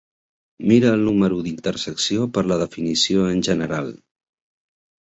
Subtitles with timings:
[0.71, 3.95] Mira el número d'intersecció per la definició en general.